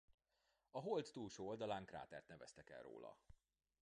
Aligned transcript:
A 0.69 0.79
Hold 0.79 1.09
túlsó 1.13 1.47
oldalán 1.47 1.85
krátert 1.85 2.27
neveztek 2.27 2.69
el 2.69 2.81
róla. 2.81 3.17